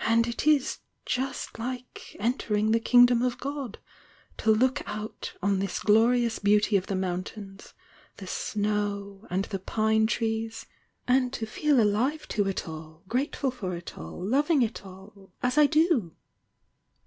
[0.00, 3.78] And it is just like 'entering the Kingdom of God'
[4.36, 7.72] to look out on this glorious beauty of the mountains,
[8.18, 10.66] the snow and the pine trees,
[11.08, 15.56] and to feel alive to it all, grateful for it all, loving it all,— as
[15.56, 16.16] I do!"